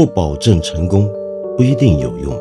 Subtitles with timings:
[0.00, 1.06] 不保证成功，
[1.58, 2.34] 不一定有用。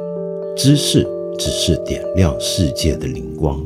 [0.55, 1.05] 知识
[1.37, 3.61] 只是点亮世界的灵光。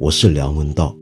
[0.00, 0.96] 我是梁文道。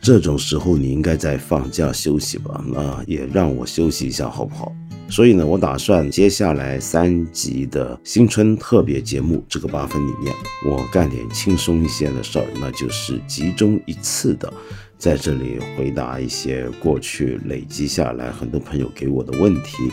[0.00, 2.64] 这种时候你应该在放假休息吧？
[2.66, 4.72] 那也让我休息一下好不好？
[5.10, 10.32] 所以呢，我打算接下来三集的新春特别节目，这个八分里面，
[10.64, 14.50] 我干点轻松一些的事儿，那就是集中一次的，
[14.96, 19.90] 在这里回答一些过去累积下来很多朋友给我的问题。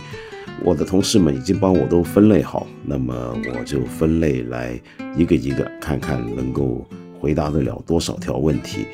[0.63, 4.79] 我的同事们已经帮我都分类好，那么我就分类来
[5.15, 6.87] 一个一个看看能够
[7.19, 8.85] 回答得了多少条问题。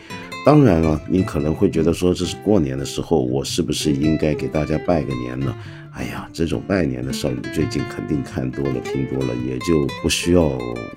[0.46, 5.56] 当然了，你可能会觉得说这是过年的时候，我是不是应该给大家拜个年呢？
[5.94, 10.42] 哎呀，这种拜年的事儿，你最近肯定看多了、听多了，也就不需要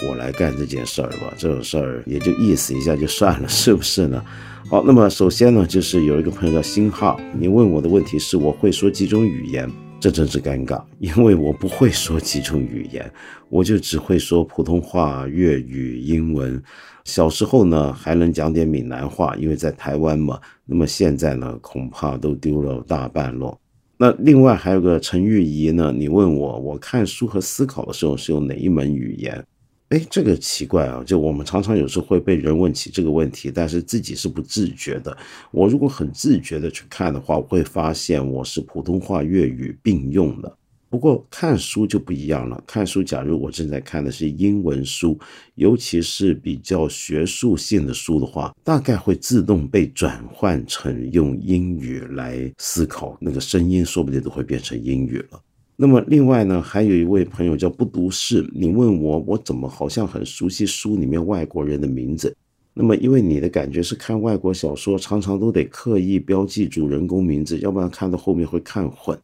[0.09, 1.35] 我来干这件事儿吧。
[1.37, 4.25] 这种事儿也就意思一下就算了，是不是呢？
[4.71, 13.09] 好，那么首先呢，就是有一个朋友叫星号，你问我的问题是我会说几种语言，这真是尴尬，因为我不会说几种语言，
[13.51, 16.61] 我就只会说普通话、粤语、英文。
[17.05, 20.41] 小时候呢，还能讲点闽南话，因为在台湾嘛。
[20.65, 23.57] 那么现在呢，恐怕都丢了大半了。
[23.99, 29.43] 那另外还有个陈玉仪呢，你问我，我看书和思考的时候是用哪一门语言？
[29.89, 35.17] 哎，这个奇怪啊，就我们常常有时候会被人问起这个问题，但是自己是不自觉的。
[35.51, 40.57] 我如果很自觉的去看的话，我会发现我是普通话、粤语并用的。
[40.89, 42.63] 不过看书就不一样了。
[42.67, 45.19] 看书，假如我正在看的是英文书，
[45.57, 55.41] 尤其是比较学术性的书的话，大概会自动被转换成用英语来思考，那个声音说不定都会变成英语了。
[55.75, 62.35] 那么另外呢，还有一位朋友叫不读士，你问我，我怎么好像很熟悉书里面外国人的名字？
[62.73, 69.19] 那么因为你的感觉是看外国小说，常常都得刻意标记主人公名字，要不然看到后面会看混。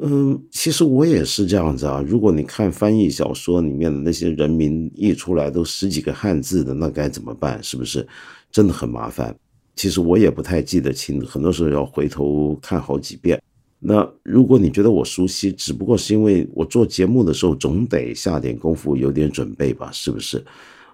[0.00, 2.02] 嗯，其实我也是这样子啊。
[2.06, 7.62] 如果你看翻译小说里面的那些人名译出来都十几个汉字的，那该怎么办？
[7.62, 8.06] 是不是
[8.50, 9.36] 真的很麻烦？
[9.76, 13.40] 其实我也不太记得清，很多时候要回头看好几遍。
[13.78, 19.90] 那如果你觉得我熟悉，只不过是因为我做节目的时候总得下点功夫，有点准备吧？
[19.92, 20.42] 是不是？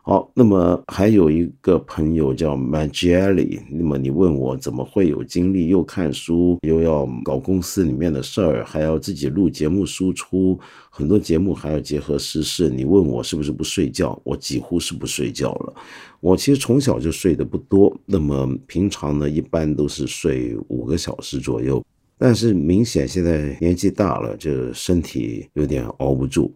[0.08, 10.58] 好，那么还有一个朋友叫 Maggie，那么你问我怎么会有精力又看书，又要搞公司里面的事儿，还要自己录节目输出，
[10.88, 12.70] 很多节目还要结合时事。
[12.70, 14.18] 你问我是不是不睡觉？
[14.24, 15.74] 我几乎是不睡觉了。
[16.20, 21.84] 我其实从小就睡得不多，那么平常呢，一般都是睡五个小时左右。
[22.16, 26.50] 但是明显现在年纪大了，就身体有点熬不住。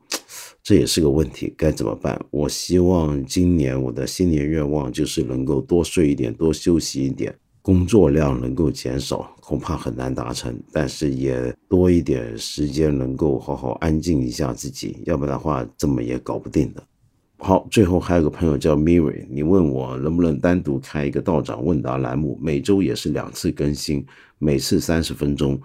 [0.63, 2.25] 这也是个问题，该怎么办？
[2.31, 10.57] 我希望今年我的新年愿望就是能够多睡一点，多休息一点，工作量能够减少，恐怕很难达成。
[10.71, 16.83] 但是也多一点时间，能够好好安静一下自己，要不然的话，这么也搞不定的。
[17.39, 24.07] 好，最后还有个朋友叫 Miri，你问我能不能单独开一个道长问答栏目，每周也是两次更新，
[24.39, 25.61] 每次三十分钟。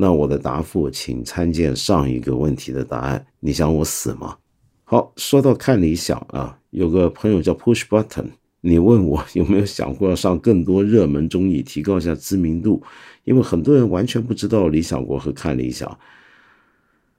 [0.00, 3.26] 那我的答复，请参见上一个问题的答案。
[3.40, 4.36] 你想我死吗？
[4.84, 8.26] 好，说到看理想啊，有个朋友叫 Push Button，
[8.60, 12.80] 你问我有没有想过要上更多热门综艺，提高一下知名度？
[13.24, 15.98] 因为很多人完全不知道理想国和看理想。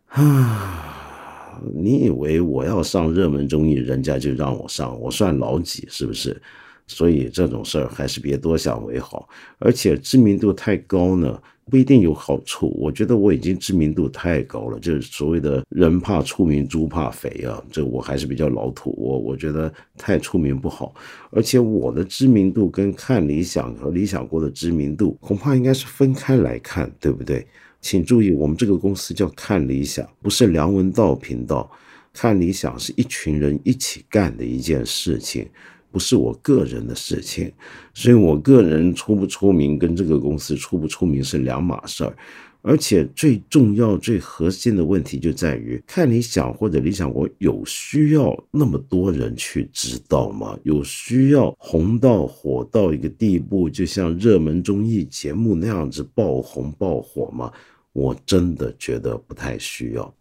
[0.07, 4.97] 啊， 你以为我要上热门综艺，人家就让我上？
[5.01, 5.85] 我算老几？
[5.89, 6.41] 是不是？
[6.89, 9.29] 所以这种事儿还是别多想为好。
[9.59, 11.41] 而且知名度太高呢。
[11.71, 20.91] 不一定有好处，我觉得我已经知名度太高了，就是所谓的人怕出名，猪怕肥啊，这我还是比较老土，我我觉得太出名不好，
[21.29, 27.45] 而且我的知名度跟看理想和理想国的知名度恐怕应该是分开来看，对不对？
[27.81, 31.69] 请注意，我们这个公司叫看理想，不是梁文道频道，
[32.11, 35.47] 看理想是一群人一起干的一件事情。
[35.91, 37.51] 不是我个人的事情，
[37.93, 42.15] 所以我个人出不出名跟这个公司出不出名是两码事儿。
[42.61, 50.59] 而且最重要、最核心的问题就在于，看理想或者理想国有需要那么多人去知道吗？
[50.63, 57.49] 有需要红到火到一个地步，就像热门综艺节目那样子爆红爆火吗？
[57.93, 60.13] 我真的觉得不太需要。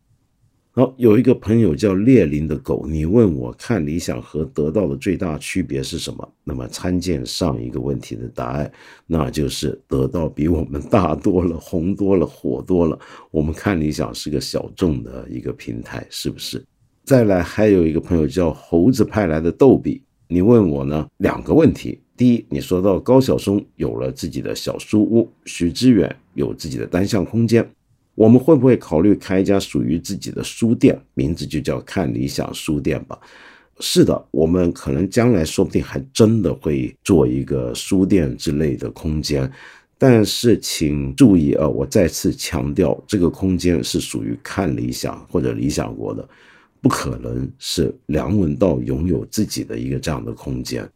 [0.79, 6.33] 好，有一个朋友叫列宁的狗，你问我看理想和得到的最大区别是什么？
[6.45, 8.71] 那么参见上一个问题的答案，
[9.05, 12.97] 那就是得到比我们大多了，红多了，火多了。
[13.33, 16.65] 我们看理想是个小众的一个平台，是不是？
[17.03, 22.01] 再来，还有一个朋友叫猴子派来的逗比，你问我呢两个问题。
[22.17, 27.69] 第一，你说到高晓松有了自己的小书屋，许知远有自己的单向空间，
[28.19, 31.01] 我们会不会考虑开一家属于自己的书店？
[31.15, 33.17] 名字就叫看理想书店吧。
[33.79, 39.49] 是的，我们可能将来说不定还真的会做一个书店之类的空间。
[39.97, 46.29] 但是请注意啊，我再次强调，这个空间是属于看理想或者理想国的，
[46.81, 50.89] 不可能是梁文道拥有自己的一个这样的空间。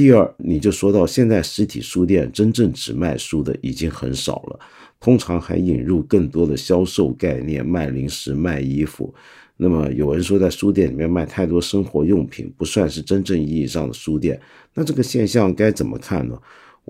[0.00, 4.58] 第二，你就说到现在实体书店真正只卖书的已经很少了，
[4.98, 9.14] 通常还引入更多的销售概念，卖零食、卖衣服。
[9.58, 14.40] 那么有人说在书店里面卖太多生活用品，不算是真正意义上的书店。
[14.72, 16.38] 那这个现象该怎么看呢？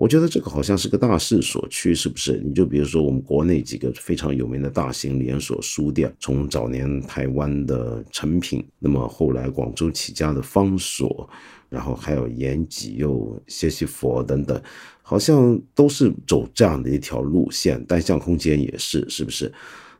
[0.01, 2.41] 我觉得这个好像是个大势所趋，是不是？
[2.43, 11.29] 你就比如说我们国内几个非常有名的大型连锁书店，从早年台湾的成品，那么后来广州起家的方所。
[11.69, 14.59] 然后还有延吉又谢西佛等等，
[15.03, 17.81] 好像都是走这样的一条路线。
[17.85, 19.53] 单向空间也是，是不是？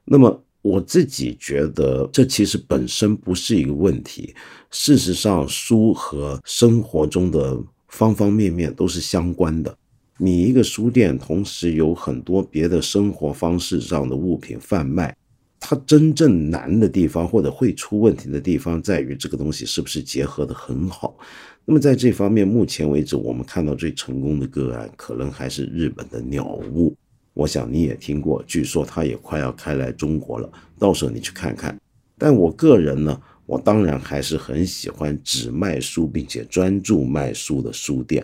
[0.03, 4.33] 那么我自己觉得，这其实本身不是一个问题。
[4.71, 7.55] 事实上，书和生活中的
[7.87, 9.77] 方方面面都是相关的。
[10.23, 15.17] 你一个书店，同时有很多别的生活方式上的物品贩卖。
[15.59, 21.17] 它真正难的地方，或者会出问题的地方，在于这个东西是不是结合的很好。
[21.65, 26.95] 那么在这方面，目前为止我们看到最成功的个案，可能还是日本的鸟屋。
[27.33, 30.47] 我想你也听过，据说它也快要开来中国了，
[30.77, 31.75] 到时候你去看看。
[32.15, 38.23] 但我个人呢，我当然还是很喜欢只卖书并且专注卖书的书店。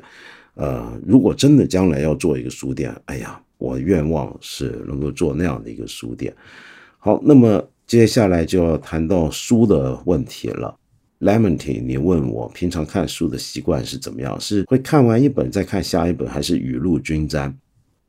[0.58, 6.36] 呃，如果真的将来要做一个书店，哎呀，我愿望是能够做那样的一个书店。
[7.00, 10.76] 好，那么接下来就要谈到书的问题了。
[11.20, 14.40] Lemony，你问我平常看书的习惯是怎么样？
[14.40, 17.56] 是会看完一本再看下一本，还是雨露均沾？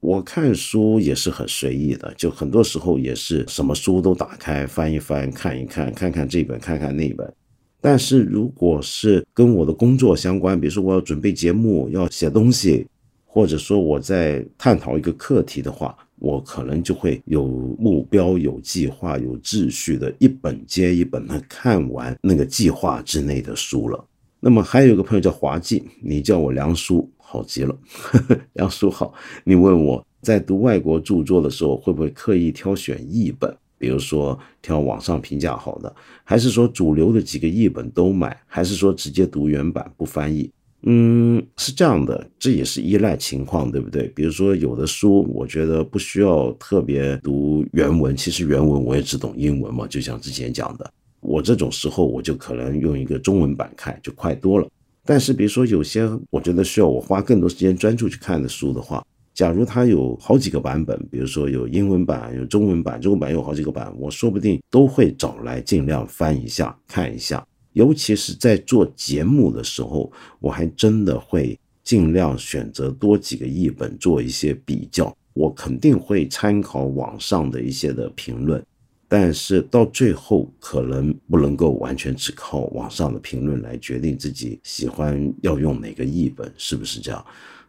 [0.01, 7.33] 我看书也是很随意的，就很多时候也是什么书都打开翻一翻，看一看，看看这本，看看那本。
[7.81, 12.87] 但是如果是跟我的工作相关，比如说我要准备节目，要写东西，
[13.25, 15.97] 或者说我在探讨一个课题的话。
[16.21, 17.47] 我可能就会有
[17.79, 24.05] 目标、有计划、有秩序的一本接一本的看完那个计划之内的书了。
[24.41, 27.79] 那么还有一个朋友叫华记，你叫我梁叔，好极了，
[28.55, 29.15] 梁叔好。
[29.45, 35.95] 你问我在读外国著作的时候，会不会刻意挑选译本，比如说挑网上评价好的，
[36.25, 40.51] 还是说主流的几个译本都买，还是说直接读原版不翻译？
[40.83, 44.07] 嗯，是这样的，这也是依赖情况，对不对？
[44.15, 50.89] 比如说，有的书我觉得不需要特别读原文，其实原文我也只懂英文嘛，就像之前讲的，
[51.21, 54.69] 我这种时候我就可能用一个中文版看，就快多了。
[55.05, 59.05] 但是，比如说有些我觉得需要我花更多时间专注去看的书的话，
[59.39, 67.47] 假如它有好几个版本，比如说有英文版、有中文版，中文版有好几个版，我说不定都会找来尽量翻一下看一下。
[67.73, 75.17] 尤其是在做节目的时候，我还真的会尽量选择多几个译本做一些比较。
[75.35, 78.61] 我肯定会参考网上的一些的评论，
[79.07, 87.25] 但是到最后可能不能够完全只靠网上的评论来决定自己喜欢要用哪个译本，是不是这样？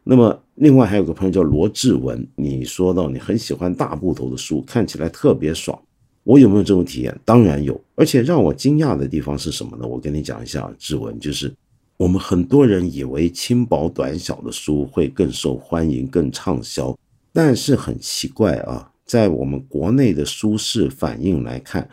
[0.10, 5.80] 那么另外还有个朋友叫罗志文，你说到你很喜欢大部头的书，看起来特别爽。
[6.24, 7.16] 我有没有这种体验？
[7.24, 9.86] 当然有，而且让我惊讶的地方是什么呢？
[9.86, 11.54] 我跟你讲一下，志文，就是
[11.96, 16.98] 我们很多人以为轻薄短小的书会更受欢迎、更畅销，
[17.32, 21.88] 但是很奇怪啊，在我们国内的书市反应来看，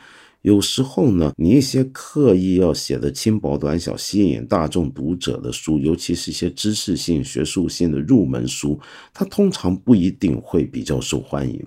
[0.47, 8.79] 有时候呢，你一些刻意要写的轻薄短小、吸引大众读者的书，尤其是一些知识性、学术性的入门书，
[9.13, 11.61] 它通常不一定会比较受欢迎。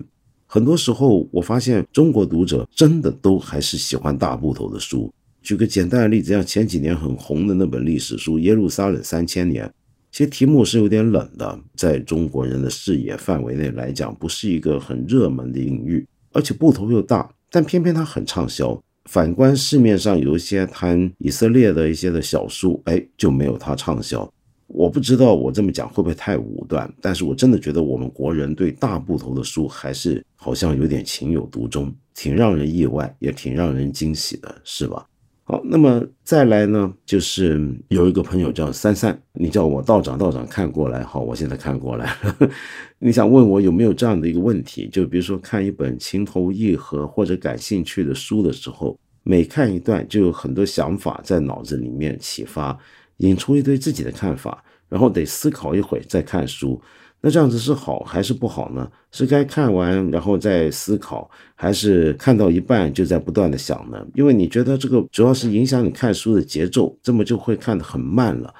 [0.46, 5.12] 很多时候，我发现中国读者真的都还是喜欢大部头的书。
[5.42, 9.66] 举个简单的例子，像前几年很红的那本历史书《耶路撒冷三千年》，
[10.10, 18.80] 其实题目是有点冷的，在中国人的视野范围内来讲，不是一个很热门的领域，而且部头又大，但偏偏它很畅销。
[19.06, 24.30] 反观市面上有一些谈以色列的一些的小书，哎，就没有它畅销。
[24.66, 35.04] 我不知道我这么讲会不会太武断，但是我真的觉得我们国人对大部头的书还是好像有点情有独钟，挺让人意外，也挺让人惊喜的，是吧？
[35.50, 42.08] 好，那么再来呢，就是有一个朋友叫三三，你叫我道长，道长看过来，好，我现在看过来，
[43.00, 52.78] 你想问我有没有这样的一个问题，就比如说看一本情投意合或者感兴趣的书的时候，每看一段就有很多想法在脑子里面启发。
[53.16, 56.80] 引出一堆自己的看法，然后得思考一会再看书。
[57.22, 58.90] 那这样子是好还是不好呢？
[59.12, 64.02] 是该看完然后再思考，还是看到一半就在不断的想呢？
[64.14, 68.54] 因为你觉得这个主要是影响你看书的节奏，这么就会看得很慢了。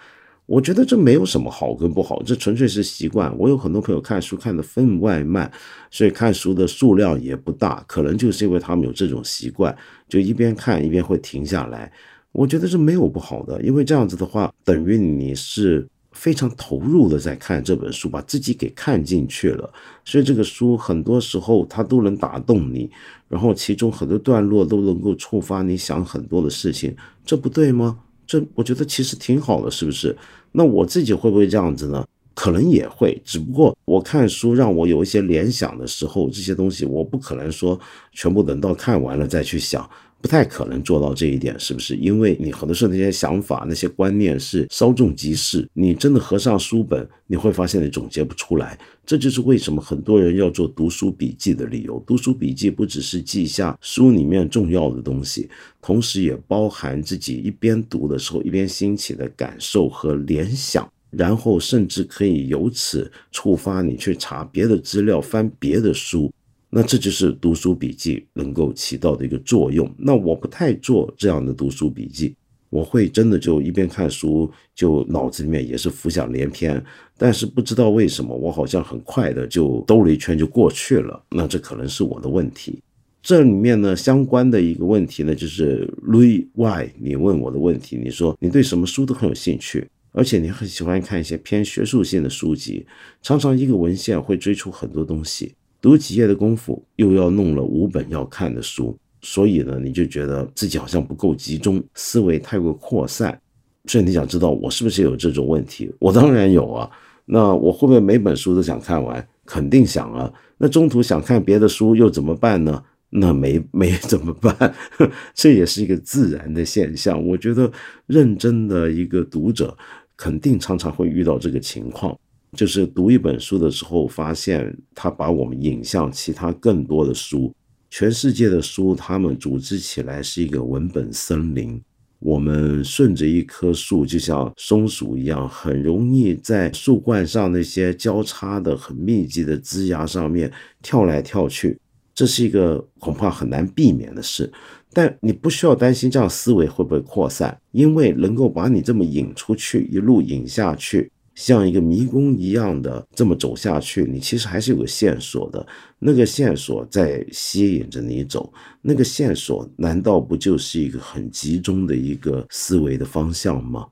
[0.45, 3.35] 我觉得这没有什么好跟不好，这纯粹是习惯。
[3.39, 5.51] 我有很多朋友看书看得分外慢，
[5.91, 9.75] 所以看书的数量也不大，可能就是因为他们有这种习惯，
[10.07, 11.91] 就一边看一边会停下来。
[12.33, 15.89] 我觉得这没有不好的，因为这样子的话，等于你是。
[16.13, 19.73] 非常投入的在看这本书，把自己给看进去了，
[20.05, 22.91] 所以这个书很多时候它都能打动你，
[23.29, 27.99] 然后其中很多段落都能够触发你想很多的事情，这不对吗？
[28.27, 30.17] 这我觉得其实挺好的，是不是？
[30.53, 32.07] 那我自己会不会这样子呢？
[32.35, 37.79] 可能也会，只不过我看书让我有一些联想的时候，这些东西我不可能说
[38.13, 39.89] 全部等到看完了再去想。
[40.21, 41.97] 不太可能做到这一点，是不是？
[41.97, 48.79] 因为你很多时候那些想法、那些观念是稍纵即逝，你真的合上书本，你会发现你总结不出来。
[49.07, 52.03] 这就是为什么很多人要做读书笔记的理由。
[52.07, 55.49] 读书笔记不只是记下书里面重要的东西，
[55.81, 66.31] 同时也包含自己一边读的时候一边兴起的感受和联想，然后甚至可以由此触发你去查别的资料、翻别的书。
[66.71, 69.93] 那这就是读书笔记能够起到的一个作用。
[69.99, 72.35] 那我不太做这样的读书笔记，
[72.69, 76.83] 我会真的就一边看书，就脑子里面也是浮想联翩。
[77.19, 81.21] 但是不知道为什么，我好像很快的就兜了一圈就过去了。
[81.31, 82.81] 那这可能是我的问题。
[83.21, 92.87] 这里面呢，相关的一个问题呢，就是 Louis Y，你问我的问题，你说你对什么书都很有兴趣，而且你很喜欢看一些偏学术性的书籍，
[93.21, 95.53] 常常一个文献会追出很多东西。
[95.81, 103.41] 读几页的功夫，又要弄了五本要看的书，所以呢，你就觉得自己好像不够集中，思维太过扩散。
[103.87, 105.91] 所以你想知道我是不是有这种问题？
[105.99, 106.91] 我当然有啊。
[107.25, 109.27] 那我会不会每本书都想看完？
[109.47, 110.33] 肯定想啊。
[110.59, 112.83] 那中途想看别的书又怎么办呢？
[113.09, 114.75] 那没没怎么办？
[115.35, 117.25] 这也是一个自然的现象。
[117.27, 117.71] 我觉得
[118.07, 119.77] 认真的一个读者，
[120.17, 122.17] 肯定常常会遇到这个情况。
[122.57, 127.55] 就是读一本书的时候，发现它把我们引向其他更多的书。
[127.89, 131.81] 全世界的书，它们组织起来是一个文本森林。
[132.19, 140.53] 我们顺着一棵树，就像松鼠一样，很容易在树冠上那些交叉的、很密集的枝芽上面
[140.83, 141.79] 跳来跳去。
[142.13, 144.53] 这是一个恐怕很难避免的事。
[144.93, 151.11] 但你不需要担心这样思维会不会扩散，因为能够把你这么引出去，一路引下去。
[151.41, 155.67] 像一个迷宫一样的这么走下去，你其实还是有个线索的，
[155.99, 163.87] 那个线索在吸引着你走，那个线索难道不就是一个很集中的一个思维的方向吗？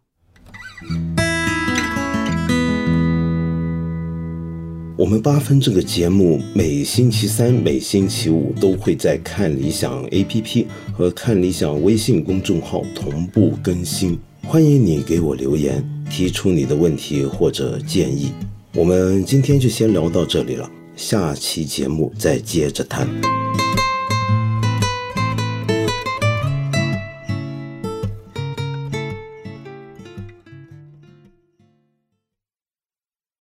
[4.98, 15.97] 我们八分这个节目每星期三、每星期五都会在看理想 APP 和看理想微信公众号同步更新，欢迎你给我留言。
[16.10, 18.32] 提出你的问题或者建议，
[18.74, 23.08] 我们今天就先聊到这里了，下期节目再接着谈。